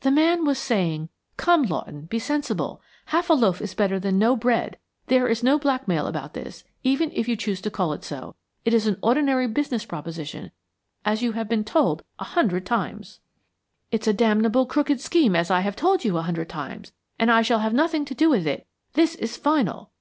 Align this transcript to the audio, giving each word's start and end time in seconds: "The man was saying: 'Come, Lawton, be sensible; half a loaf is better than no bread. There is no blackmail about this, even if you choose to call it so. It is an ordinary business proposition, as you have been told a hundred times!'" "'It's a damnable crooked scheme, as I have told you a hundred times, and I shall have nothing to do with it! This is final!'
"The 0.00 0.10
man 0.10 0.44
was 0.44 0.58
saying: 0.58 1.10
'Come, 1.36 1.62
Lawton, 1.62 2.06
be 2.06 2.18
sensible; 2.18 2.82
half 3.06 3.30
a 3.30 3.34
loaf 3.34 3.62
is 3.62 3.72
better 3.72 4.00
than 4.00 4.18
no 4.18 4.34
bread. 4.34 4.78
There 5.06 5.28
is 5.28 5.44
no 5.44 5.60
blackmail 5.60 6.08
about 6.08 6.34
this, 6.34 6.64
even 6.82 7.12
if 7.14 7.28
you 7.28 7.36
choose 7.36 7.60
to 7.60 7.70
call 7.70 7.92
it 7.92 8.02
so. 8.02 8.34
It 8.64 8.74
is 8.74 8.88
an 8.88 8.98
ordinary 9.00 9.46
business 9.46 9.84
proposition, 9.84 10.50
as 11.04 11.22
you 11.22 11.34
have 11.34 11.48
been 11.48 11.62
told 11.62 12.02
a 12.18 12.24
hundred 12.24 12.66
times!'" 12.66 13.20
"'It's 13.92 14.08
a 14.08 14.12
damnable 14.12 14.66
crooked 14.66 15.00
scheme, 15.00 15.36
as 15.36 15.52
I 15.52 15.60
have 15.60 15.76
told 15.76 16.04
you 16.04 16.18
a 16.18 16.22
hundred 16.22 16.48
times, 16.48 16.92
and 17.16 17.30
I 17.30 17.42
shall 17.42 17.60
have 17.60 17.72
nothing 17.72 18.04
to 18.06 18.14
do 18.16 18.28
with 18.28 18.48
it! 18.48 18.66
This 18.94 19.14
is 19.14 19.36
final!' 19.36 19.92